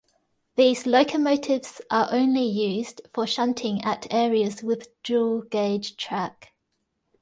[0.55, 6.53] These locomotives are only used for shunting at areas with dual gauge track.